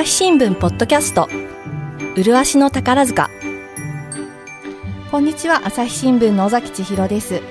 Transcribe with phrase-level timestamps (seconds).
[0.00, 1.28] 朝日新聞ポッドキャスト。
[2.16, 3.28] 麗しの宝塚。
[5.10, 5.66] こんにちは。
[5.66, 7.42] 朝日新聞の尾崎千尋です。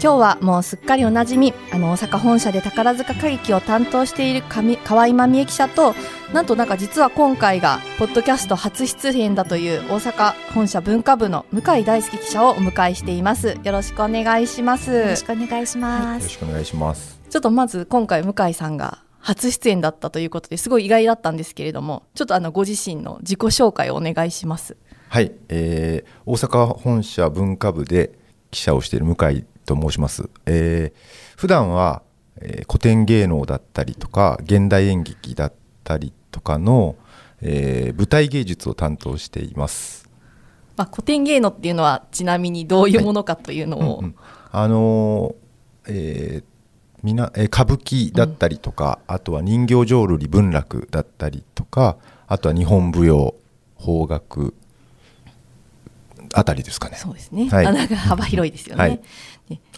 [0.00, 1.52] 今日はもうすっかりおなじみ。
[1.70, 5.94] あの大阪本社で宝塚歌劇を担当している河合真美恵記者と
[6.32, 13.58] なんとなんか実は今回がポッドキャスト初出演だという大阪本社文化部の向井大輔記者をお迎えしています。
[13.62, 14.90] よろしくお願いします。
[14.90, 24.76] よろしくお願いします、はい、よろしくお願いしますちょっとまず今回向井さんが初出演だったということですごい意外だったんですけれどもちょっとあのご自身の自己紹介をお願いします。
[25.08, 28.18] はい、えー、大阪本社文化部で
[28.50, 30.28] 記者をしている向井と申します。
[30.46, 32.02] えー、普段は、
[32.40, 35.52] えー、古典芸能だったりとか現代演劇だっ
[35.84, 36.96] たりとかの、
[37.40, 40.08] えー、舞台芸術を担当しています。
[40.76, 43.98] まあ、古典芸能っていうのはちなみにどういうものかというのを、はい。
[43.98, 44.14] うんうん、
[44.50, 45.34] あの
[45.88, 46.44] えー、
[47.02, 53.34] みなえ歌舞伎だったりとか、うん、あとは人形浄瑠璃文楽だったりとかあとは日本舞踊
[53.78, 54.54] 邦楽
[56.34, 56.96] あたりですかね。
[56.96, 57.48] そうですね。
[57.50, 58.82] はい、穴が幅広いですよね。
[58.82, 59.02] はい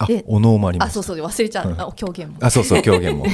[0.07, 0.91] でお能もあります。
[0.91, 1.75] あ、そうそう忘れちゃう。
[1.79, 2.37] あ、狂言も。
[2.41, 3.25] あ、そうそう狂言も。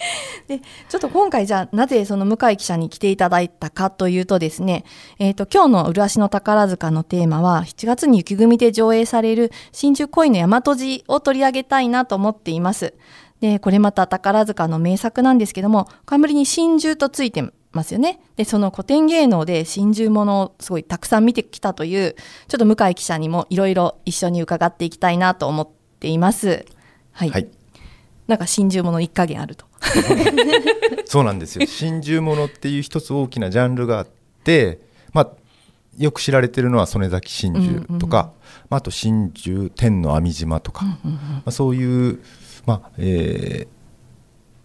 [0.48, 4.84] で、ちょっと今回じゃあなぜその向井記者に来ていただいたかというとですね、
[5.18, 12.94] えっ、ー、と今日の麗しの宝塚のテーマは7月に雪組で上映される真珠恋の大和路を取り上げたいなと思っています。
[13.40, 18.20] で、これまた宝塚の名作なんですけども、冠に真珠とついてますよね。
[18.36, 22.16] で、その古典芸能で真珠ものをすごいたくさん見てきたという、
[22.48, 25.68] ちょっと向井記者にもいろいろ一緒に伺っていきたいなと思っ
[26.00, 26.66] ています。
[27.12, 27.30] はい。
[27.30, 27.48] はい、
[28.26, 29.66] なんか真珠もの一加減あると。
[31.06, 31.66] そうなんですよ。
[31.66, 34.08] 真珠ものっていう一つ大きなジャンルがあっ
[34.44, 34.80] て、
[35.12, 35.30] まあ、
[35.98, 38.26] よく知られてるのは曽根崎真珠とか、うん
[38.70, 42.22] うん、あと真珠天の網島とか、うんうんうん、まあ、そういう、
[42.66, 43.80] まあえー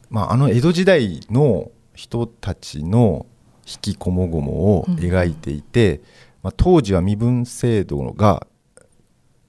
[0.09, 3.25] まあ、あの江戸時代の人たちの
[3.65, 6.01] 引きこもごもを描いていて、うん、
[6.43, 8.47] まあ、当時は身分制度が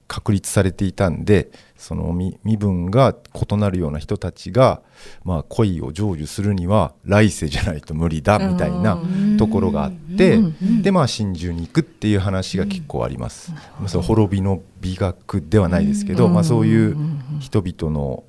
[0.07, 4.81] 確立されていたんでその身分が異なるような人たちが、
[5.23, 8.99] まあ、恋を成就するには来世じゃないと無理だみたいな
[9.37, 10.39] ところがあって
[10.81, 13.53] でまあ真珠に行くっていう話が結構あります。
[13.87, 16.97] そ滅びの美学ではないですけど、まあ、そういう
[17.39, 18.23] 人々の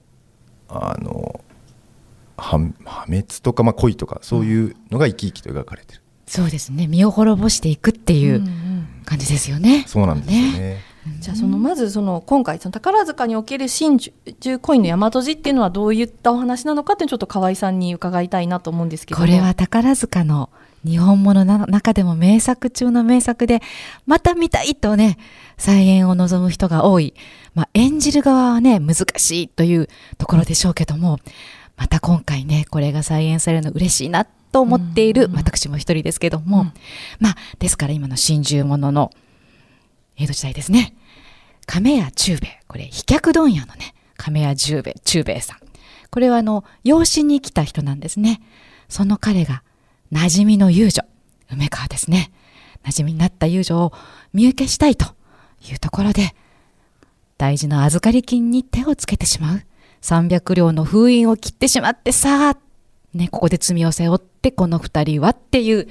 [0.68, 1.40] あの
[2.36, 2.58] 破
[3.06, 6.86] 滅とか、まあ、恋とかそういうのが生き生きと描かれてる、そうですね。
[6.86, 8.42] 身を滅ぼしていくっていう
[9.04, 9.84] 感じですよね。
[9.86, 10.52] そうなんですよね。
[10.58, 10.88] ね。
[11.20, 20.50] じゃあそのまずその今回その宝塚における真珠コインの大和路っていうのはどういったお話なのかってちょっと河合さんに伺いたいなと思うんですけどこれは宝塚の
[20.84, 23.60] 日本物の中でも名作中の名作で
[24.06, 25.18] また見たいとね
[25.56, 27.14] 再演を望む人が多い、
[27.54, 31.18] まあ、演じる側はね難しいというところでしょうけども
[31.78, 36.72] また今回ね、これが再演されるの嬉しいなと思っている、私も一人ですけども、うん、
[37.20, 39.12] まあ、ですから今の真珠物の
[40.16, 40.94] 江戸時代ですね。
[41.66, 45.58] 亀屋中兵衛、これ、飛脚問屋のね、亀屋中兵衛、中兵衛さん。
[46.10, 48.40] これはあの、養子に来た人なんですね。
[48.88, 49.62] その彼が、
[50.12, 51.04] 馴染みの遊女、
[51.52, 52.30] 梅川ですね。
[52.84, 53.92] 馴染みになった遊女を
[54.32, 55.06] 見受けしたいと
[55.68, 56.34] いうところで、
[57.36, 59.62] 大事な預かり金に手をつけてしまう。
[60.02, 62.58] 300両の封印を切ってしまってさあ、
[63.14, 65.88] ね、ここで罪を背負ってこの2人はっていう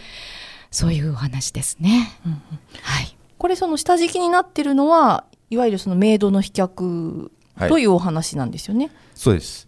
[0.71, 2.09] そういうお話ですね。
[2.25, 2.39] うんうん、
[2.81, 8.85] はい、これその下敷きになってるのはいわゆるそのメイドの飛脚というお話なんですよね。
[8.85, 9.67] はい、そうです、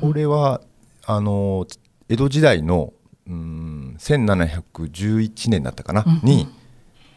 [0.00, 0.60] これは
[1.04, 1.66] あの
[2.08, 2.92] 江戸時代の
[3.28, 6.48] うん1711年だったかな、に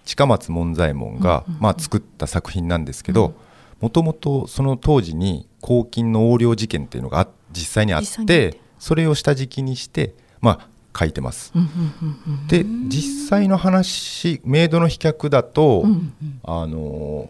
[0.06, 3.34] 近松門左衛門が、まあ、作った作品なんですけど
[3.80, 10.68] もともとその当時に公金の横領事件っていうのが実際にあってそれを下敷きにしてまあ
[10.98, 11.54] 書いてます。
[12.48, 15.86] で実際の話メイドの飛脚だと、
[16.44, 17.30] あの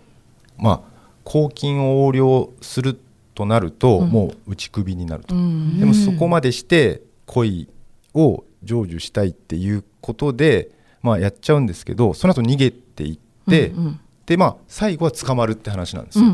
[0.57, 0.81] まあ
[1.23, 2.99] 公金を横領する
[3.35, 7.69] となると、もう打ち首になると、でもそこまでして恋
[8.13, 10.71] を成就したいっていうことで、
[11.01, 16.25] まあ、やっちゃうんですけどその後逃げていって、うんうん、でまあ最後は捕まるって話なんですよ、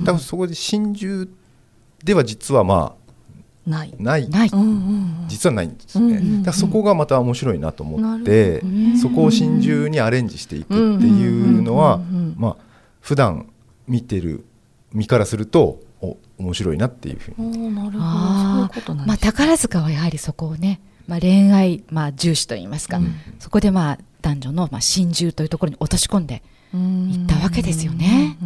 [0.00, 1.28] だからそこで心中
[2.04, 3.08] では実はまあ
[3.68, 3.94] ない。
[3.98, 4.26] ない。
[5.28, 8.62] 実はないんですね、だからそこがまた面白いなと思って、
[9.00, 12.00] そこを心中にアレンジしていくっていうのは、
[12.36, 12.56] まあ
[13.02, 13.50] 普段
[13.86, 14.44] 見てる
[14.92, 17.74] 身からするとお面白いなっていうふうに。
[17.74, 18.94] なるほど。
[18.94, 28.36] まあ、宝塚はやはりそこをね、まあ、恋愛、まあ、重視といいますか、うん、そこでまあ男女のまあ心中というところに落とし込んで行ったわけですよね。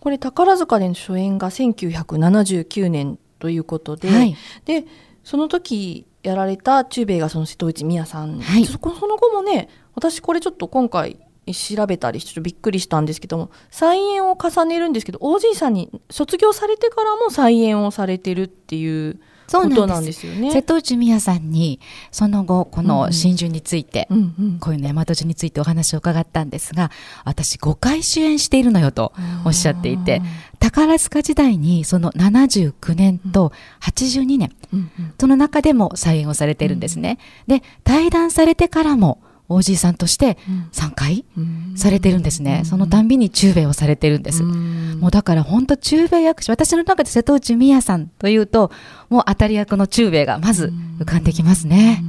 [0.00, 4.84] これ宝塚での初演が1979年ということではい、で
[5.24, 8.66] その時やられた中兵衛がその瀬戸内美也さん、はい。
[8.66, 11.18] そこその後もね私これちょっと今回
[11.52, 19.20] 調べたりちょっとびっくりしたんですけども再演を重ねるんですけど OG さんに卒業されてからも再演をされてるっていう
[19.56, 20.26] ことなんです。
[20.26, 20.50] よね。
[20.52, 21.80] 瀬戸内美也さんに
[22.10, 24.58] その後この真珠について、うんうん。
[24.60, 26.90] 恋の大和路についてお話を伺ったんですが
[27.24, 29.12] 私5回主演しているのよと
[29.44, 30.22] おっしゃっていて
[30.58, 35.14] 宝塚時代にその79年と82年うんうん。
[35.18, 37.18] その中でも再演をされているんですね。
[37.46, 40.36] で対談されてからも OG さんとして
[40.72, 41.74] 3回うん。
[41.76, 42.62] されてるんですね。
[42.64, 44.42] そのたんびに中兵衛をされてるんです。
[44.42, 44.98] うん。
[45.00, 48.70] もうだから本当中兵衛役者私の中で瀬戸内美也さんというと
[49.08, 52.04] もう当たり役の中兵衛がまず浮かんできますね。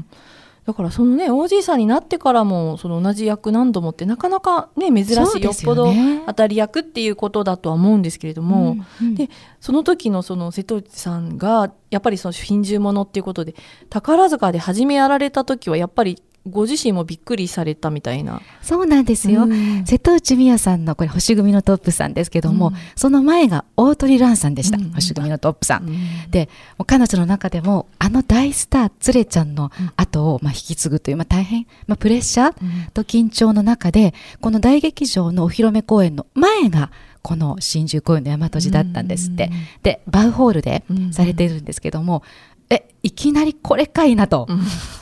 [0.69, 9.15] だからそのね OG さんになってからもその同じ役何度もってなかなかね珍しい、よそうですっぽどよね当たり役っていうことだとは思うんですけれども、うんうん。
[9.15, 13.55] でその時のその瀬戸内さんがやっぱりその品種ものっていうことで
[13.89, 18.41] 宝塚で初めやられた時はやっぱりご自身もびっくりされたみたいな。
[18.61, 19.43] そうなんですよ。
[19.43, 19.85] うん。
[19.85, 22.73] 瀬戸内美也さんのこれ星組のトップさんですけども、うん。
[22.95, 24.91] その前が大鳥蘭さんでした、うん。
[24.91, 25.87] 星組のトップさん。
[25.87, 26.31] うん。
[26.31, 26.49] で
[26.85, 36.91] 彼女の中でもあの大スターつれちゃんの後をまあ引き継ぐという、まあ、大変、まあ、プレッシャーと緊張の中でこの大劇場のお披露目公演の前が
[37.21, 39.51] この真珠公演の大和路だったんですって、
[39.83, 41.13] でバウホールでうん。
[41.13, 42.23] されているんですけども、
[42.69, 44.61] えいきなりこれかいなと、うん。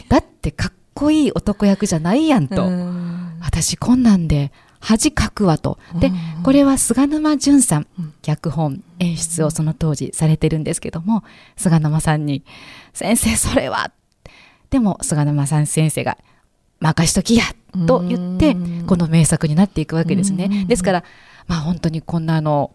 [0.09, 3.37] だってかっこいい男役じゃないやんと、うん。
[3.41, 5.77] 私こんなんで恥かくわと。
[5.99, 11.23] でうん、これは菅沼淳さんうん、脚本、演出をその当時されてるんですけども、
[11.55, 12.43] 菅沼さんに、
[12.93, 13.91] 先生それは、
[14.69, 16.17] でも菅沼さん先生が、
[16.79, 17.43] 任しときや
[17.87, 20.49] と言ってうん、この名作になっていくわけですね。
[20.51, 20.67] うん。
[20.67, 21.03] ですから、
[21.47, 22.71] まあ本当にこんなあの、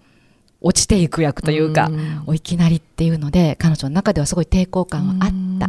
[0.60, 5.68] 落ちていく役というかうん、おいきなりっていうので、彼女の中ではすごい抵抗感はあった。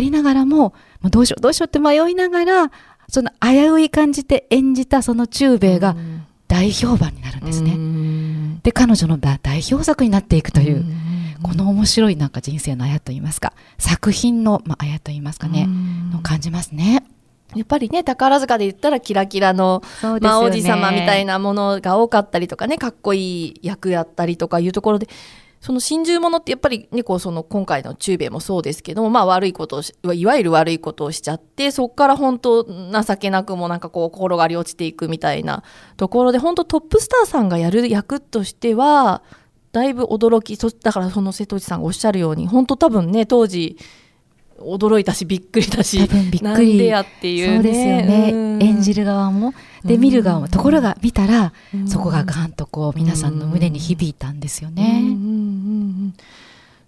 [0.00, 2.70] りながらも、もうどうしようどうしようって迷いながら、
[3.08, 5.96] その危うい感じで演じたその中兵衛が
[6.48, 7.76] 大評判になるんですね。
[7.76, 10.84] ねで、彼女の大代表作になっていくという、
[11.42, 15.68] この面白いなんか人生のあやといいますか、作品の、まあ、あやといいますかね、
[16.12, 17.04] の感じますね。
[17.54, 25.08] やっぱりね宝塚で言ったらキラキラのそうまあ、王子様みたいなものが多かったりとかねかっこいい役やったりとかいうところで
[25.60, 35.62] その真珠ものってやっぱりねこうその今回の中兵衛もそうですけども、まあ、悪いことをしいわゆる悪いことをしちゃってそこから本当情けなくもなんかこう転がり落ちていくみたいな
[35.98, 39.22] ところで本当トップスターさんがやる役としては
[39.72, 43.76] だいぶ驚きそだからその瀬戸内さんがおっしゃるように本当多分ね当時
[44.58, 48.30] 驚いたしびっくりだし多分びっくりなんでやっていうねそうですよね。
[48.32, 49.54] うん演じる側も、
[49.84, 50.48] で、うん見る側も。
[50.48, 55.00] ところが見たら、うんそこがガンとこう、皆さんの胸に響いたんですよね。
[55.02, 55.19] うんうん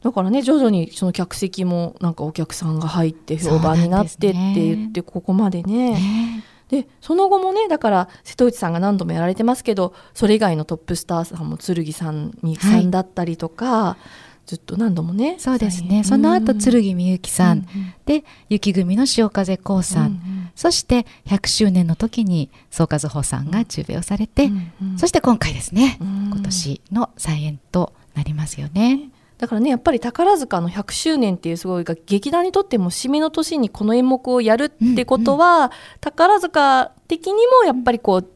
[0.02, 5.92] だからね徐々にその客席もなんかお客さんが入って評判になってって言ってここまでね。
[5.92, 6.44] ね。
[6.68, 13.98] でその後もねだから瀬戸内さんが何度もやられてますけどそれ以外のトップスターさんも剣さんみゆきさんだったりとか、
[14.46, 16.02] ずっと何度もねそうですね。
[16.02, 17.66] その後、剣みゆきさん、うん
[18.06, 24.98] で、雪組の潮風光さん、うんそして100周年の時に総和穂さんが中米をされて、うんうん。
[24.98, 26.30] そして今回ですね、うん。
[26.30, 29.10] 今年の再演となりますよね。
[29.38, 38.28] だからねやっぱり宝塚の100周年っていうすごいが劇団にとっても締めの年にこの演目をやるってことは、宝塚的にもやっぱりこう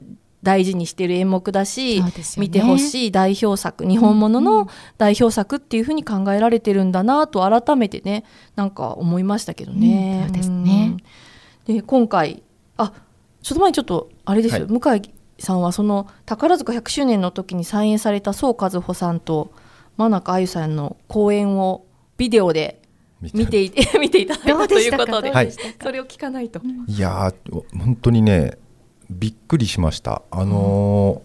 [0.42, 2.12] 大事にしてる演目だし、ね。
[2.38, 8.24] 見てほしい代表作日本物の代表作っていうふうに考えられてるんだなと改めてね
[8.54, 10.22] なんか思いましたけどね。
[10.22, 10.96] うんそうですね。
[11.68, 11.74] うん。
[11.74, 12.42] で今回
[12.76, 12.92] あ
[13.42, 15.02] ちょっと前にちょっとあれですよ、向井
[15.38, 19.52] さんはその宝塚100周年の時に再演された宋和穂さんと
[19.96, 21.84] 真中あゆさんの公演を
[22.16, 22.80] ビデオで
[23.32, 25.32] 見ていて 見ていただいどたということで、
[25.82, 26.60] それを聞かないと。
[26.86, 28.58] いやー本当にね
[29.10, 30.22] びっくりしました。
[30.30, 31.22] あの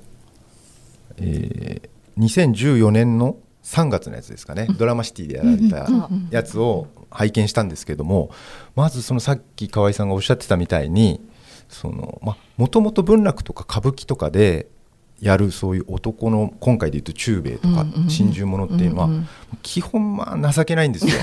[1.17, 8.31] ーえー2014年の3月のやつですかね、ドラマシティでやられたうんやつを拝見したんですけども
[8.75, 11.21] まずそのさっき河合さんがおっしゃってたみたいに
[11.69, 14.67] そのまもともと文楽とか歌舞伎とかで
[15.21, 18.09] やるそういう男の今回でいうと中兵衛とかうんうんうん。
[18.09, 19.09] 真珠物っていうのは、
[19.61, 21.13] 基本まあ情けないんですよ。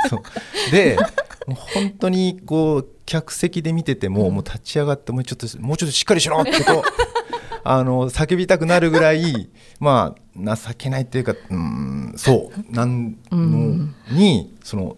[0.72, 0.96] で
[1.46, 6.82] 本当にこう客席で見てても、もう立ち上がってもうちょっともうちょっとしっかりしろってこう
[7.64, 10.14] あの叫びたくなるぐらいま
[10.46, 12.74] あ情けないっていうかうんそう。
[12.74, 14.96] なんのにその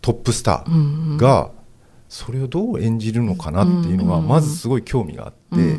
[0.00, 1.50] トップスターが
[2.08, 5.78] それをどう演じるのかなっていうのがまずすごい興味があって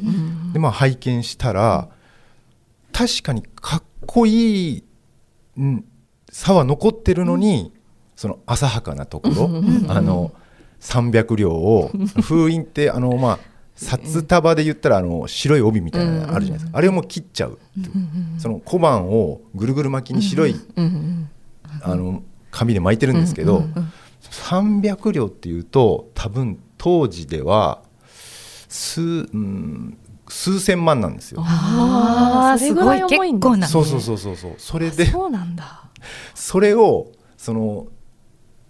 [0.55, 1.89] でまあ拝見したら
[2.93, 4.83] 確かにかっこいい
[5.57, 5.85] うん
[6.31, 7.73] 差は残ってるのに
[8.15, 9.49] その浅はかなところ
[9.93, 10.31] あの
[10.79, 11.91] 300両を
[12.23, 13.39] 封印ってあのまあ
[13.75, 17.59] 札束で言ったらあの白い帯みたいなのあるじゃないですか、あれをもう切っちゃう
[18.37, 20.55] その小判をぐるぐる巻きに白い
[21.81, 23.65] あの紙で巻いてるんですけど、
[24.21, 27.81] 300両っていうと多分当時では
[28.69, 29.97] 数,、うん、
[30.27, 31.41] 数千万なんですよ。
[31.43, 34.53] ああすごい結構な、そうそうそうそうそう。
[34.57, 35.83] それでそうなんだ。
[36.33, 37.87] それをその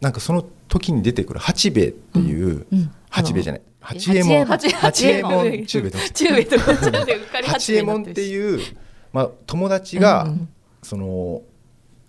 [0.02, 3.62] なんかその時に出てくる八兵衛っていう、うん八兵衛じゃない。
[3.80, 4.46] 八右衛門。
[4.46, 4.68] 八
[5.08, 5.66] 衛門。
[5.66, 6.48] 中兵衛と中兵衛
[7.48, 8.60] 八右衛門っていう、
[9.14, 10.28] まあ、友達が、
[10.84, 11.44] その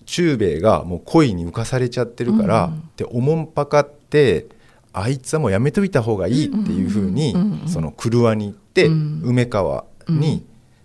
[0.04, 4.46] 中兵衛がもう恋に浮かされちゃってるから、でおもんぱかって
[4.92, 7.36] あいつはもうやめといた方がいいっていうふうに、
[7.66, 10.44] その廓に行って、梅川に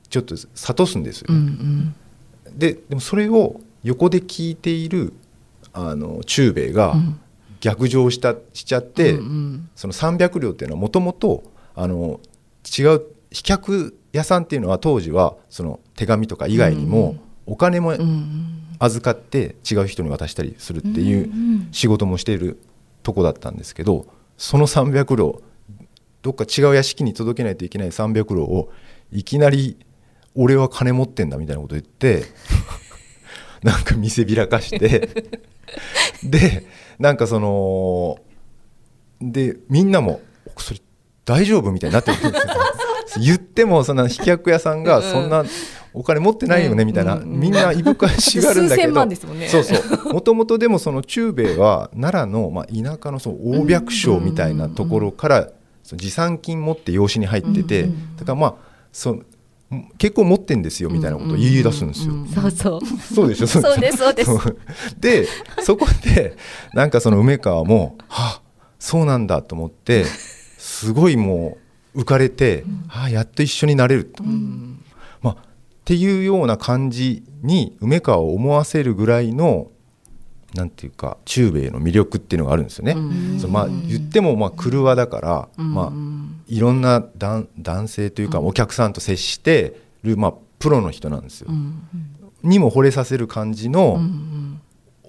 [0.10, 1.27] ちょっと諭すんですよ。
[2.55, 5.13] ででもそれを横で聞いている
[5.74, 6.95] あの中兵衛が
[7.62, 9.15] 逆上したしちゃって、
[9.75, 11.43] その300両っていうのはもともと
[11.75, 12.19] あの
[12.77, 17.95] 違う飛脚屋さんっていうのは当時はその手紙とか以外にもお金も
[18.79, 21.31] 預かって違う人に渡したりするっていう
[21.71, 22.60] 仕事もしている
[23.03, 24.05] とこだったんですけど
[24.38, 25.41] その300両
[26.22, 28.70] どっか違う屋敷に届けないといけない300両を
[29.12, 29.78] いきなり
[30.36, 32.24] 「俺は金持ってんだ」みたいなこと言って
[33.63, 35.10] なんか見せびらかして
[36.24, 36.66] で
[37.00, 38.18] なんかその
[39.22, 40.22] でみんなも
[40.58, 40.82] 「それ
[41.25, 42.54] 大丈夫?」みたいになってくるんですよ。
[43.20, 45.44] 言ってもそんな飛脚屋さんがそんな
[45.94, 48.94] お金持ってないよねみたいな、みんないぶかしがるんだけど
[49.50, 49.75] そうそ
[50.10, 50.13] う。
[50.13, 55.50] もともとでもその中兵衛は奈良の、まあ、田舎のその大百姓みたいなところから
[55.91, 57.83] その持参金持って養子に入ってて、
[58.15, 58.55] だからまあ
[58.93, 59.19] そ
[59.98, 62.13] 結構持ってんですよみたいなことを言い出すんですよ。
[62.33, 62.81] そうそう。
[63.13, 64.38] そうでしょそうですそうです。
[64.38, 64.57] そう。
[65.00, 65.27] で
[65.63, 66.38] そこで
[66.74, 68.41] なんかその梅川も「はあ
[68.79, 70.05] そうなんだ」と思って
[70.57, 71.57] すごいも
[71.93, 74.24] う浮かれて「はあやっと一緒になれる」と。
[75.21, 75.38] まあ、っ
[75.83, 79.67] ていうような感じに梅川を思わせるぐらいの
[80.53, 82.93] なんていうか中兵衛の魅力っていうのがあるんですよね。
[83.39, 85.91] そのまあ言ってもまあ車だから、まあ
[86.48, 91.50] いろんな男男性というかお客さんと接してるまあプロの人なんですよ。
[92.43, 94.00] にも惚れさせる感じの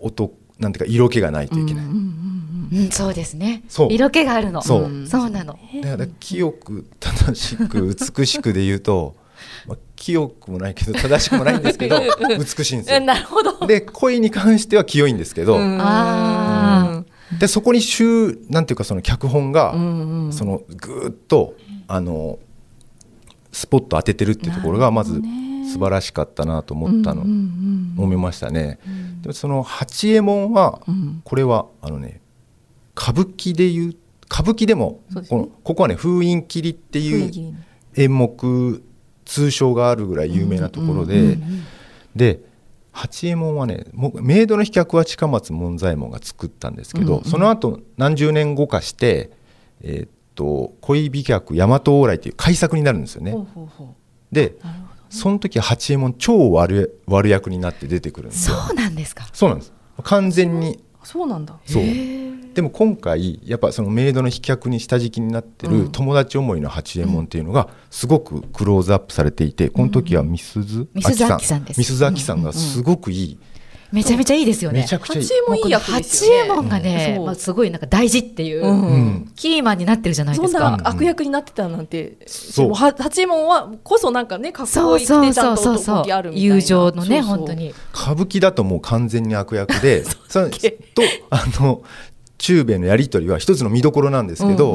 [0.00, 1.84] 音なんていうか色気がないといけない。
[1.84, 3.64] うん、そうですね。
[3.68, 3.92] そう。
[3.92, 4.62] 色気があるの。
[4.62, 5.06] そう。
[5.06, 5.58] そうなの。
[5.82, 9.16] だから清く正しく美しくで言うと、
[9.66, 12.00] まあ、清くもないけど正しくもないんですけど
[12.38, 13.00] 美しいんですよ。
[13.00, 13.66] なるほど。
[13.66, 17.04] で恋に関しては清いんですけど、あ
[17.38, 19.72] でそこに週なんていうかその脚本が、
[20.30, 21.54] そのぐーっと
[21.88, 22.38] あの
[23.52, 25.20] スポット当ててるっていうところがまず
[25.72, 28.78] 素晴らしかったなと思ったの、思いましたね。
[29.22, 30.80] でその八右衛門は、
[31.24, 32.20] これはあのね
[32.96, 33.94] 歌舞伎でいう
[34.30, 37.54] 歌舞伎でもこのここはね封印切りっていう
[37.96, 38.82] 演目
[39.32, 41.38] 通称があるぐらい有名なところで、
[42.14, 42.40] で
[42.92, 49.30] 八右衛門はねもうメイドの飛脚は近松門左衛門が作ったんですけど、その後何十年後かして、
[49.80, 53.32] えーっと恋飛脚大和往来っていう改作になるんですよね。
[53.32, 53.94] ほうほうほ
[54.30, 54.56] で
[55.08, 58.56] その時八右衛門超悪悪役になって出てくるんですよ。
[58.56, 59.26] そうなんですか。
[59.32, 59.72] そうなんです。
[60.02, 60.78] 完全に。
[61.02, 61.58] うそうなんだ。
[61.64, 61.82] そう
[62.54, 71.00] でも今回やっぱそのメイドの飛脚に下敷きになってる友達思いの八右衛門っていうのがすごくクローズアップされていてこの時はみすずあ
[71.38, 71.78] きさんです。
[71.78, 73.38] みすずあきさんがすごくいい。
[73.92, 74.80] めちゃめちゃいいですよね。
[74.80, 75.26] めちゃくちゃいい。
[75.26, 77.26] 八右衛門いい役です八よね右衛門がね、そう。
[77.26, 78.86] まあ、すごいなんか大事っていう、うん。
[78.86, 80.78] うんキーマンになってるじゃないそんですか。
[80.78, 82.74] な悪役になってたなんて、そう。
[82.74, 86.54] 八右衛門はこそなんかねかっそこいいうそうてちゃんとあるみたいな。
[86.54, 87.38] 友情のねそうそう。
[87.38, 87.74] 本当に。
[87.94, 90.58] 歌舞伎だともう完全に悪役で そのと
[91.28, 91.82] あの
[92.42, 94.74] 中兵衛のやり取りは一つの見どころなんですけど、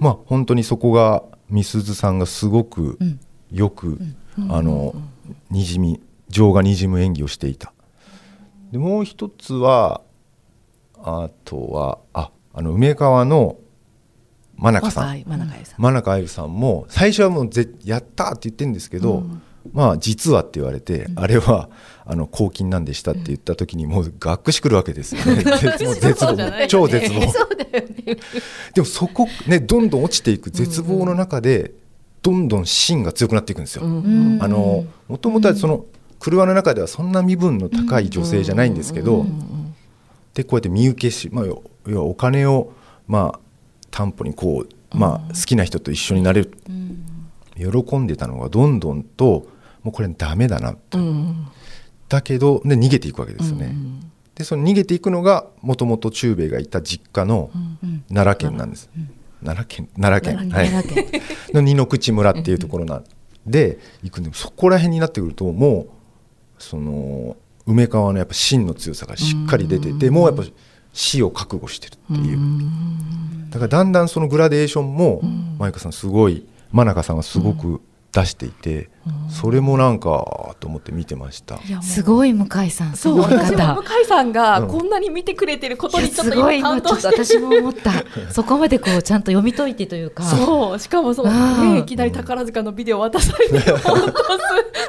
[0.00, 3.18] まあ本当にそこがみすずさんがすごくうん。
[3.50, 3.98] よく、
[4.48, 4.94] あの
[5.50, 7.72] にじみ情がにじむ演技をしていた。
[8.70, 10.02] でもう一つは
[11.02, 13.56] あとはああの梅川の
[14.56, 15.06] 真中さん。
[15.08, 15.36] はい真
[15.90, 16.54] 中愛さん。
[16.54, 19.24] も最初はもうぜ「やった!」って言ってるんですけど、
[19.72, 21.68] まあ実はって言われて、あれは
[22.04, 25.42] あの公金なんでしたって言った時にもうがっくしくるわけですよね。
[26.00, 26.66] 絶望。
[26.68, 27.20] 超絶望。
[28.74, 31.72] でもそこねどんどん落ちていく絶望の中で
[32.22, 33.84] どんどん芯が強くなっていくんですよ。
[33.84, 34.38] うん。
[34.40, 35.84] あのもともとはその
[36.18, 39.26] 車の中ではそんな身分の高い女性じゃないんですけど、
[40.34, 42.72] でこうやって身請けし、まあ、要要はお金を
[43.06, 43.40] まあ
[43.90, 46.52] 担保にこう、まあ、好きな人と一緒になれる、
[47.60, 49.46] 喜んでたのがどんどんと
[49.82, 51.46] もうこれダメだなと、うん
[52.08, 53.72] だけどで逃げていくわけですよね。
[54.34, 58.90] でその逃げていくのがもともと中兵衛がいた実家のうん奈良県なんです、
[59.44, 59.88] 奈良県？
[59.96, 60.50] 奈良県。
[60.50, 60.70] はい。
[61.54, 63.04] の二の口村っていうところなん
[63.46, 65.88] で行くんでそこら辺になってくるともう
[66.58, 67.36] その
[67.66, 70.42] 梅川のやっぱ芯の強さがしっかり出ててもうやっぱ
[70.92, 72.38] 死を覚悟してるっていう。
[73.50, 75.22] だからだんだんそのグラデーションも
[75.58, 77.80] マイカさんすごい真中さんはすごく
[78.12, 78.90] 出していて
[79.30, 81.58] それもなんかと思って見てました。
[81.82, 84.68] すごい向井さんそう私も方向井さんがうん。
[84.68, 87.06] こんなに見てくれてることにちょっと感動して。
[87.06, 87.92] 私も思った。
[88.32, 90.22] そこまでこうちゃんと読み解いてというか。
[90.24, 94.12] そうしかもそう、あーね、いきなり宝塚のビデオ渡されて本当す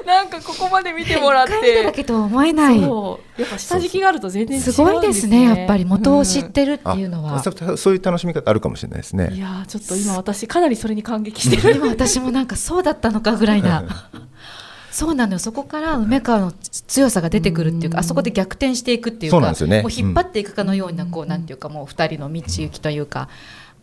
[0.06, 2.82] なんかここまで見てもらっ一回見ただてけとは思えない。
[2.82, 3.42] そう。
[3.42, 9.40] やっぱ下敷きがあると全然違うんですすごいですねやっぱり元を知っる、てるってあいうのは、そそういう楽しみ方あるかもしれないですうんいね。
[9.40, 11.76] やーちょっと今私かなりそれに感激してる。
[11.78, 13.84] 今私もなんかそうだったのかぐらいな
[14.92, 15.40] そうなのよ。
[15.40, 19.82] そこから梅川の強さが出てくるっていうかあそこで逆転していくっていうかそうなんですよね。
[19.82, 23.30] もう引っ張っていくかのようなこうなんていうかもう二人の道行きというか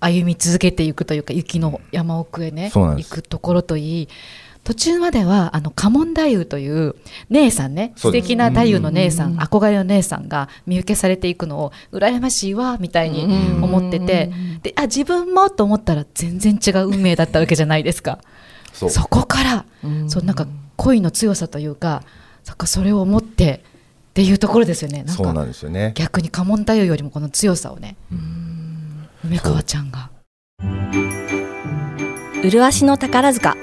[0.00, 4.08] 歩み続けていくというか雪の山奥へね行くところといい。
[4.64, 6.94] 途中まではあの家紋太夫という
[7.30, 13.24] 姉さんね素敵な太夫の姉さん憧れの姉さんが見受けされていくのを羨ましいわみたいに
[13.62, 14.30] 思ってて
[14.62, 18.18] であ自分もと思ったら全然違う運命だったわけじゃないですか。
[18.72, 19.64] そこから、
[20.08, 20.46] そうなんか
[20.76, 22.02] 恋の強さというか
[22.44, 23.62] そっかそれを思って
[24.10, 25.04] っていうところですよね。
[25.06, 25.92] そうなかんですよね。
[25.94, 27.96] 逆に家紋太夫よりもこの強さをね
[29.24, 30.10] 梅川ちゃんが。
[32.42, 33.56] 麗しの宝塚。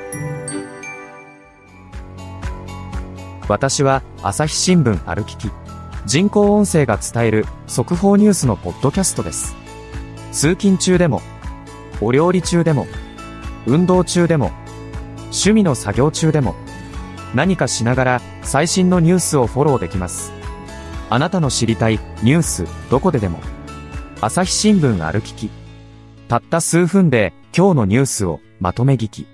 [3.47, 5.51] 私は朝日新聞歩きき
[6.05, 9.55] 人工音声が伝える速報ニュースのポッドキャストです。
[10.31, 11.21] 通勤中でも
[12.01, 12.87] お料理中でも
[13.65, 14.51] 運動中でも
[15.25, 16.55] 趣味の作業中でも
[17.33, 20.31] 何かしながら最新のニュースをフォローできます。
[21.09, 23.39] あなたの知りたいニュースどこででも。
[24.21, 25.49] 朝日新聞歩きき。
[26.27, 29.27] たった数分で今日のニュースをまとめ聞き。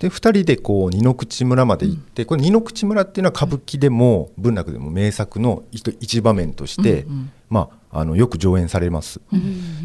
[0.00, 7.06] で2人でこう二の口村まで行って、これ二の口村っていうのは歌舞伎でも文楽でも名作の一一場面として、
[7.48, 9.20] まあ、あのよく上演されます。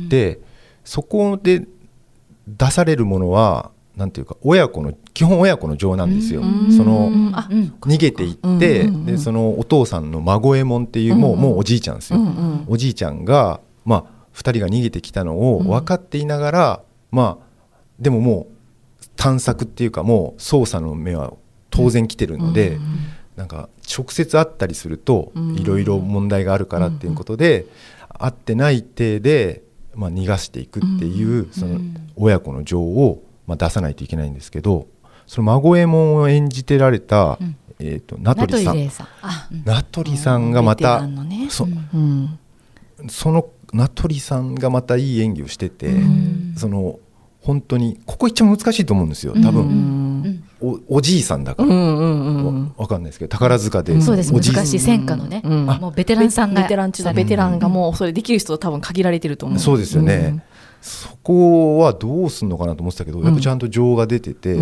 [0.10, 0.40] で
[0.84, 1.66] そこで
[2.48, 6.42] 出されるものはなんていうか親子の基本親子の情なんですよ。
[6.76, 7.12] その
[7.82, 12.20] 逃げていって、でそのお父さんの孫右衛門っていう、もうもうおじいちゃんですよ。
[12.68, 17.46] おじいちゃんが、まあ、2人が逃げてきたのを分かっていながら、まあ
[18.00, 18.48] でもも
[19.02, 21.34] う探索っていうかもう捜査の目は
[21.70, 22.78] 当然来てるので、
[23.36, 25.56] なんか直接会ったりするとうん。
[25.56, 27.66] いろいろ問題があるからっていうことで、
[28.20, 29.64] 会ってない体で、
[29.96, 31.80] まあ、逃がしていくっていう、その
[32.16, 34.88] 親子の情を、まあ、出さないといけないんですけど
[35.26, 37.58] その孫右衛門を演じてられた、ん。
[37.82, 38.90] えー、と名名取さん。
[39.64, 41.48] 名取さんがまたね。
[41.50, 41.68] そう。
[41.68, 42.40] ん。
[43.08, 45.94] その名取さんがまたいい演技をしてて、
[46.58, 47.00] その
[47.42, 50.09] 本当にここ一番難しいと思うんですよ多分、うん
[50.62, 55.66] おおじいさんだから、うんうんうんわわかんないですけど宝塚で、そうですおじい難しい戦火のね、うん。
[55.66, 56.62] もうベテランさんが。
[56.62, 59.60] ベテラン中のベテランがもうそれできる人多分限られてると思う。
[59.60, 60.44] そうですよね、
[60.82, 64.58] そこはどうすんのかなと思ってたけど、やっぱちゃんと情が出てて、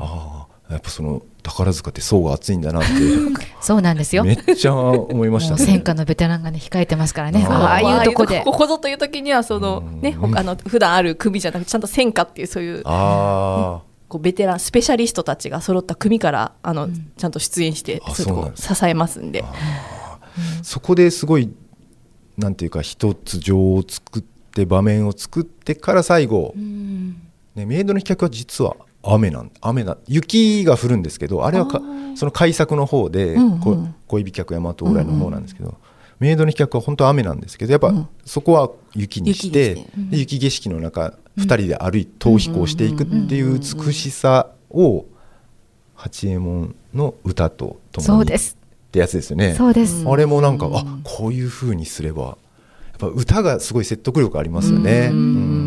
[0.00, 2.88] ああやっぱその宝塚って層が厚いんだなって。
[3.60, 4.24] そうなんですよ。
[4.24, 5.64] めっちゃ思いましたね。
[5.64, 8.02] 戦火のベテランがね控えてますからねあーああい。
[8.02, 8.42] うとこで。
[8.44, 10.38] ここぞという時にはそのねうん。
[10.38, 12.82] あの普段ある組じゃなくてちゃんと戦火っていうそういう。
[12.84, 18.02] あこうベテランスペシャリストたちが揃った組からあの、ちゃんと出演して
[18.54, 19.42] 支えますんで。
[19.42, 20.20] あ
[20.62, 21.50] そこですごい
[22.36, 26.54] なんていうか一つ情を作って場面を作ってから最後、
[27.54, 31.80] ね、メイドの飛脚は実は雨なん雨な雪が降るんですけどあれはか
[32.14, 33.76] その改作の方で、うんうんこ
[34.08, 35.74] 恋人客大和往来の方なんですけど、
[36.22, 37.92] メイドの飛脚は本当は雨なんですけどやっぱ
[38.24, 45.04] そこは雪にして,、で雪景色の中2人で歩い逃避行していくっていう美しさを
[45.96, 48.56] 八右衛門の歌とともにそうです。
[48.86, 49.54] ってやつですよね。
[49.54, 52.22] そうです、あれもなんか、あこういう風にすれば。
[52.22, 52.36] やっ
[52.98, 55.08] ぱ歌がすごい説得力ありますよね。
[55.10, 55.61] うん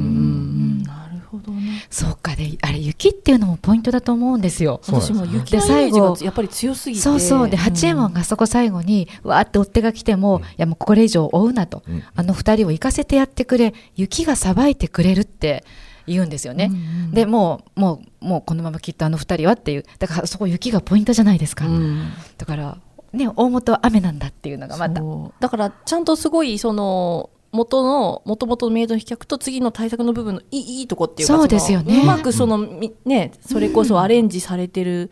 [1.95, 2.35] そうか。
[2.35, 4.81] であれ雪っていうのもポイントだと思うんですよ。
[4.83, 7.01] そうなんです私も雪でのイメージ最後がやっぱり強すぎて。
[7.01, 7.49] そうそう。
[7.49, 12.03] で八右衛門がそこ最後にわーって追っ手が来ても、いやもうこれ以上追うなと、うん。
[12.13, 15.63] あの二人を行かせてやってくれ雪がさばいてくれるって
[16.05, 16.69] 言うんですよね、
[17.13, 19.85] でもうもうもうこのままきっとあの二人はっていう。
[19.97, 22.11] だからそこ雪がポイントじゃないですか、うん。
[22.37, 22.77] だから
[23.13, 25.01] ね大元は雨なんだっていうのがまた。
[25.39, 35.11] だからちゃんとすごいその元の元々のメイドの飛脚と次の対策の部分のいいいいとこっていうかそうですよねうまくその、みねそれこそアレンジされてる、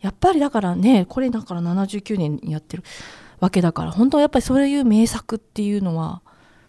[0.00, 2.82] やっぱりだからねこれだから79年にやってる
[3.40, 6.22] わけだから本当やっぱりそういう名作っていうのは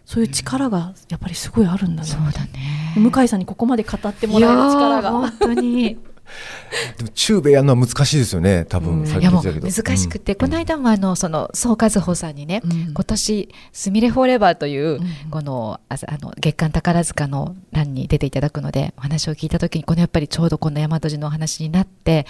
[0.04, 2.08] そういう力がやっぱりすごいあるんだね。
[2.08, 2.94] そうだね。
[2.96, 5.10] 向井さんにここまで語ってもらえる力が。
[5.10, 5.98] 本当に。
[6.98, 10.38] でもチューベやるのは難しいですよね多分、うん、いやもうけど難しくて、うん。
[10.38, 12.92] この間もあのその総和穂さんにね、うん。
[12.92, 15.30] 今年「すみれフォーレバー」という、うん。
[15.30, 22.26] このああの月刊宝塚の欄に出ていただくのでお話を聞いた時にこのやっぱりちょうどこの大和路のお話になって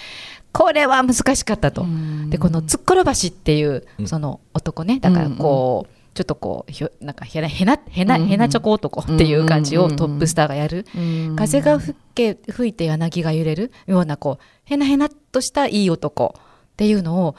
[0.51, 1.83] これは難しかったと。
[1.83, 2.29] うん。
[2.29, 4.07] でこのつっころ橋っていううん。
[4.07, 13.71] その男ねだからこう、ちょっとこうひょなんかへなへなへなへなチョコ男っていう感じをトップスターがやる、うん風が吹け吹いて柳が揺れる。
[13.85, 16.33] ようなこうへなへなっとしたいい男。
[16.35, 16.41] っ
[16.75, 17.35] ていうのを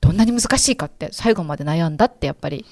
[0.00, 2.64] どんなに難しいかって最後まで悩んだってやっぱり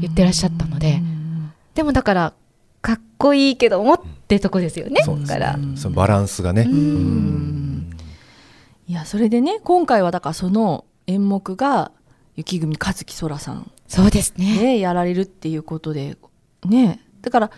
[0.00, 0.92] 言ってらっしゃったので。
[0.92, 2.34] うんでもだから
[2.82, 5.02] かっこいいけどもってとこですよね。
[5.02, 5.54] そうですだから。
[5.56, 6.68] うんそのバランスがね、
[8.86, 11.90] いやそれでね今回はだからその演目が
[12.36, 14.58] 雪組和樹空さんそうですね。
[14.58, 16.16] でやられるっていうことで
[16.64, 17.00] ね。
[17.20, 17.50] だから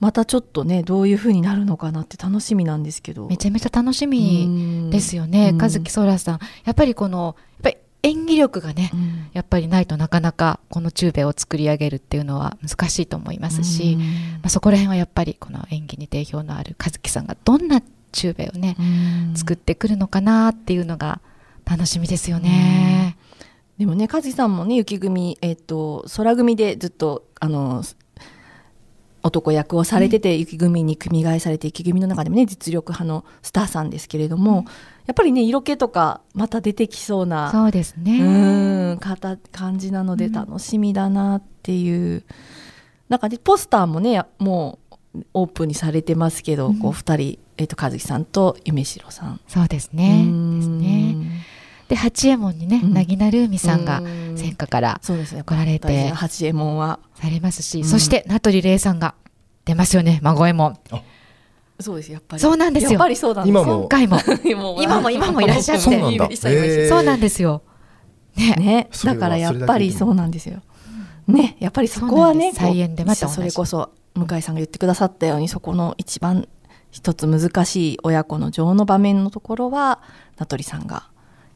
[0.00, 3.26] またちょっとねどういう風になるのかなって楽しみなんですけど。
[3.26, 5.50] めちゃめちゃ楽しみですよね。
[5.54, 5.62] うん。
[5.62, 6.38] 和樹そらさん。
[6.64, 9.28] やっぱりこのやっぱり演技力がねうん。
[9.32, 14.02] やっぱりないとなかなかこのチューベを作り上げるっていうのは難しいと思いますし、ま
[14.44, 17.80] あ、そこら辺はやっぱりこの演技に定評のある和樹さんがどんな
[18.12, 18.82] チューベをね、う
[19.32, 19.34] ん。
[19.34, 21.20] 作ってくるのかなっていうのが
[21.64, 23.16] 楽しみですよね。
[23.78, 27.82] でもね和樹さんもね雪組えっ、と空組でずっとあの
[29.22, 34.66] 男役をされてて、雪組に組み替えされて雪組の中でもね実力派のスターさんですけれども、
[35.06, 38.20] やっぱりね色気とかまた出てきそうなそうですね。
[38.20, 38.98] うん
[39.50, 42.22] 感じなので楽しみだなっていう、
[43.08, 44.78] なんかねポスターもねも
[45.14, 49.40] うオープンにされてますけど、こう2人、えっと和樹さんと夢城さん。
[49.48, 50.22] そうですね。
[50.24, 50.95] うんですね。
[51.88, 52.94] で八右衛門にね、うん。
[52.94, 54.34] 凪名ルーミさんがうん。
[54.36, 56.98] 戦火からそうですね来られて八右衛門は。
[57.14, 57.84] されますし、うん。
[57.84, 59.14] そして名取玲さんが
[59.64, 60.78] 出ますよね孫右衛門。
[61.80, 62.42] そうですやっぱり。
[62.42, 62.92] そうなんですよ。
[62.92, 63.80] やっぱりそうなんです今も。
[63.80, 64.18] 今回 も。
[64.44, 65.10] 今も。
[65.10, 65.82] 今もいらっしゃって。
[66.88, 67.62] そうなんですよ。
[68.36, 68.88] ね。
[69.04, 70.62] だからやっぱりそうなんですよ。
[71.26, 71.56] ね。
[71.60, 76.48] やっぱりそこはねそうなんでまたそれこそ向井さんが言ってくださったようにそこの一番
[76.90, 80.00] 一つ難しい親子の情の場面のところは
[80.38, 81.08] 名取さんが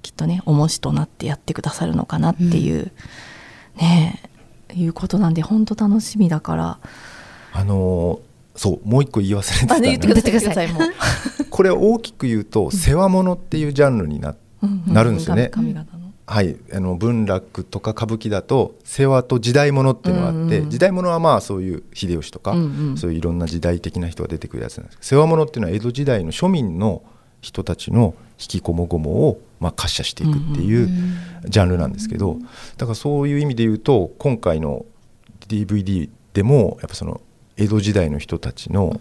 [0.02, 2.92] きっとね重しとなってやってくださるのかなっていう、
[3.76, 4.30] ねえ
[4.74, 6.78] いうことなんで本当楽しみだから。
[7.52, 10.68] あのーそうもう一個言い忘れてたあ、ね、言ってくねださい
[11.48, 15.50] これ大きく言うと世話物っていうジャンルになうんうんなるんですよね。
[16.26, 20.70] はい、あの文楽とか歌舞伎だと世話と時代物っていうのがあって、うんうん。
[20.70, 22.96] 時代物はまあそういう秀吉とか、うんうん。
[22.98, 27.02] そういういろんな時代的な人が出てくるやつなんですけど世話物っていうのは江戸時代の庶民の
[27.40, 30.88] 人たちの引きこもごもをまあ滑車していくっていう
[31.44, 32.38] ジャンルなんですけど
[32.76, 34.84] だからそういう意味で言うと今回の
[35.48, 37.20] DVD でもやっぱその
[37.56, 39.00] 江戸時代の人たちの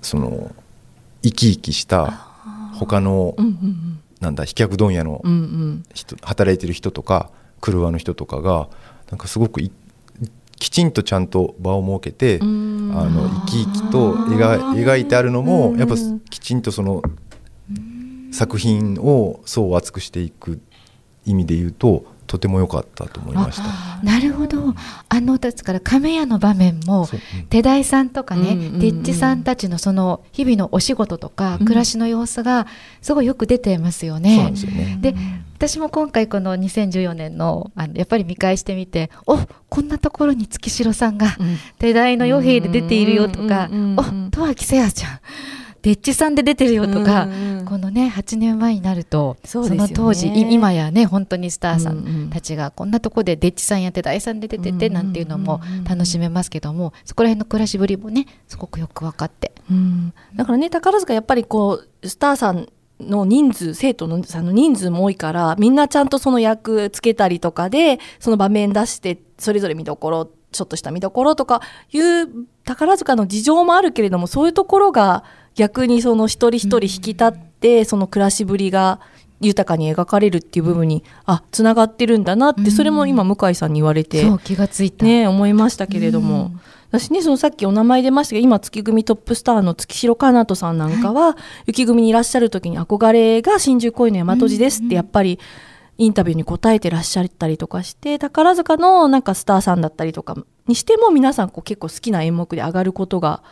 [0.00, 0.54] その
[1.22, 2.12] 生き生きした
[2.74, 3.34] 他の
[4.20, 5.22] なんだ飛脚問屋の
[6.22, 8.68] 働いてる人とか車の人とかが
[9.10, 9.72] なんかすごくい
[10.58, 12.92] きちんとちゃんと場を設けて、うん。
[12.94, 15.78] あの生き生きと描描いてあるのも、うん。
[15.78, 15.94] やっぱ
[16.30, 17.02] きちんとその
[18.32, 20.60] 作品を層厚くしていく
[21.24, 24.04] 意味で言うととても良かったと思いました。
[24.04, 24.74] なるほど。
[25.08, 32.66] あのですから亀屋の場面もそううん手代さんとかね、うんうんうんデッチさんたちのその日々のお仕事とかうん暮らしの様子が
[33.00, 34.56] すごいよく出てますよねで。
[34.56, 34.98] すよね。
[35.00, 35.14] で
[35.56, 45.20] 私も今回この2014年のあのやっぱり見返してみておこんなところに月城さんがうん手代の与兵で出ているよとかうんうんうんうんお十秋せやちゃん
[45.86, 47.64] デッチさんで出てるよとか、うんうん。
[47.64, 49.76] このね8年前になるとそね。
[49.76, 59.52] の当時い今やね本当にスターさうんたちがこんなとこでデッチさんやって大さんで出ててなんていうのも楽しめますけどもそこら辺の暮らしぶりもねすごくよく分かって。
[59.70, 60.12] うん。
[60.34, 62.68] だからね宝塚やっぱりこうスターさん
[62.98, 71.60] の人数生徒のさんの人数も多いからみんなちゃんとその役つけたりとかでその場面出してそれぞれ見どころちょっとした見どころとか
[71.92, 72.28] いう
[72.64, 75.24] 宝塚の事情もあるけれどもそういうところが
[75.56, 79.00] 逆にその一人一人引き立って、その暮らしぶりが
[79.40, 82.70] 豊かに描かれるっていう部分にあつながってるんだなって、うん。
[82.70, 86.52] それも今向井さんに言われてそう気がついた、ね思いましたけれども、
[86.90, 95.38] 私ねそのさっきお名前出ましたけど今月組トップスターの月城かなとさんなんかは、雪組にいらっしゃる時に憧れが真珠恋の大和路ですってやっぱり
[95.98, 103.42] インタビューに答えてらっしゃったりとかして宝塚のなんかスターさんだったりとかにしても皆さんこう結構好きな演目で上がることが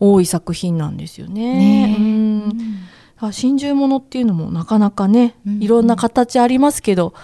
[0.00, 1.56] 多い作品なんですよね。
[1.56, 2.02] ねえ。
[2.02, 3.32] うん。
[3.32, 5.62] 真珠ものっていうのもなかなかね、うん。
[5.62, 7.14] いろんな形ありますけど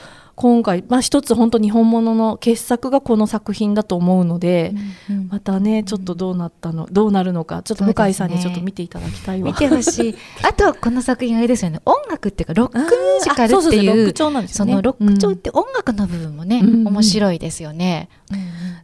[0.40, 4.72] 今回、まあ、一つ本当日本物の傑作がこの作品だと思うので、
[5.08, 9.48] うんうんまたねちょっとどうなったの、どうなるのかちょっと向井さんにちょっと見ていただきたいわ。
[9.48, 10.14] 見てほしい。
[10.42, 11.80] あと、この作品あれですよね。
[11.84, 18.08] 音楽っていうか、ロックミュージカルっていう、ねそのロック調って音楽の部分もね、うんうん面白いですよね。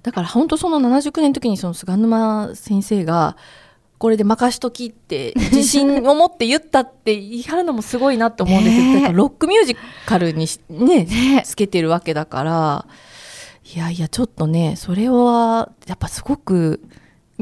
[0.03, 3.37] だから本当その79年の時にその菅沼先生が
[3.99, 12.87] これで任しときって自信を持って言ったって言い張るのもすごいなって思うんですけど、ロックミュージカルにしねねつけてるわけだから。
[13.75, 16.81] いやいやちょっとねそれはやっぱすごく。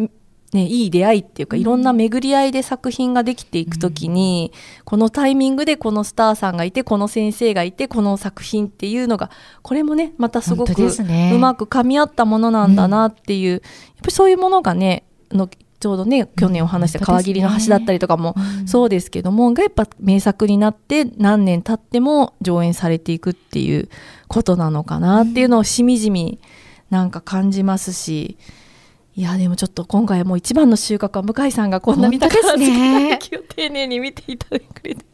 [0.01, 0.11] ん
[0.53, 4.53] ね、いい出会いっていうか、いろんな巡り合いで作品ができていくときに、
[4.85, 13.67] このタイミングでこのスターさんがいてこの先生がいてこの作品っていうのがこれもねまたすごくうまく噛み合ったものなんだなっていう、やっぱ
[14.07, 15.49] りそういうものがねの
[15.85, 18.67] ちょうどね去年お話した川霧の橋だったりとかもうん。
[18.67, 23.91] そうですけども、がやっぱ名作になって何年経っても上演されていくっていう
[24.27, 26.41] ことなのかなっていうのをしみじみ
[26.89, 28.39] なんか感じますし。
[29.17, 34.67] いやでもちょっと今回はもう一番の収穫は向井さんがこんなに本当ですね宝塚の劇を丁寧に見ていただいて。
[34.81, 35.05] くれて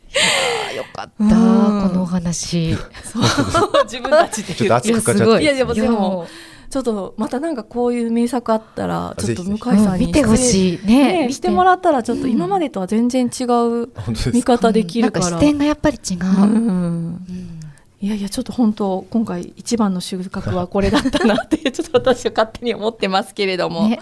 [0.70, 1.88] あよかった、うん。
[1.88, 2.74] このお話。
[2.74, 3.22] そう。
[3.90, 6.30] 自分たちでちょっと熱く語っちゃっていやでもでもい
[6.70, 10.86] ちょっとまたなんかこういう名作あったらちょっと向井さんにや見てほしい。
[10.86, 13.88] ねねしてもらったらちょっと今までとは全然違う
[14.32, 15.30] 見方できるから。
[15.30, 16.18] なんか視点がやっぱり違う。
[16.22, 16.52] うん。
[16.54, 17.60] うん。
[18.00, 24.00] いやいやちょっと本当今回一番の収穫はこれだったなって ちょっと私は勝手に思ってますけれども、ね。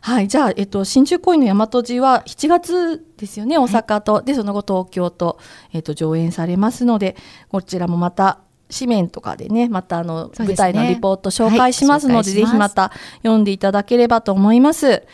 [0.00, 5.38] はいじゃあ、えっと、真珠恋の大和路は7月ですよね大阪と、でその後東京と,、
[5.72, 7.16] えっと上演されますので
[7.48, 8.38] こちらもまた
[8.76, 15.04] 紙面とかでねまたあの、舞台のリポート紹介しますので、はいぜひまた読んでいただければと思います。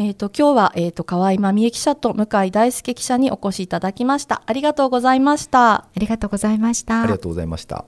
[0.00, 4.42] えっ、と今日はえっ、と河合真美恵記者と向井大輔記者にお越しいただきました。
[4.46, 5.72] ありがとうございました。
[5.74, 7.02] ありがとうございました。
[7.02, 7.84] ありがとうございました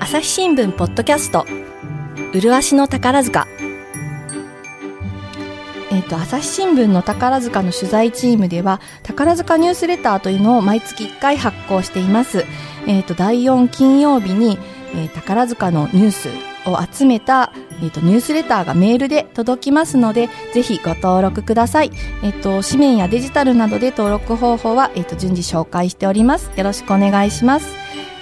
[0.00, 1.44] 朝日新聞ポッドキャスト
[2.32, 3.46] 麗しの宝塚
[6.08, 12.44] と朝日新聞の宝塚の取材チームでは宝塚ニュースレターというのを毎月1回発行しています。
[12.86, 14.58] えっ、と第4金曜日に、
[14.94, 16.28] えー宝塚のニュース
[16.66, 21.92] を集めた、えー、とニュースレターがメールで届きますのでぜひご登録ください。
[22.22, 26.50] えっ、と紙面やデジタルなどで登録方法は、えー、と順次紹介しております。
[26.56, 27.66] よろしくお願いします。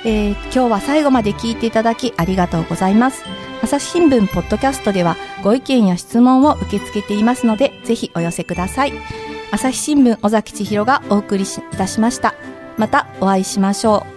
[0.04, 3.24] えー今日は最後まで聞いていただきありがとうございます。
[3.62, 8.92] 朝日新聞ポッドキャストではご意見や質問を受け付けていますので、ぜひお寄せください。
[9.50, 12.34] 朝日新聞尾崎千尋がお送りいたしました。
[12.76, 14.15] またお会いしましょう。